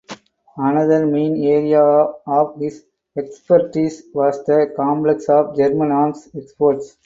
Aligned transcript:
Another 0.57 1.05
main 1.05 1.43
area 1.43 1.83
of 1.83 2.55
his 2.59 2.85
expertise 3.15 4.01
was 4.15 4.43
the 4.45 4.73
complex 4.75 5.29
of 5.29 5.55
German 5.55 5.91
arms 5.91 6.27
exports. 6.35 6.97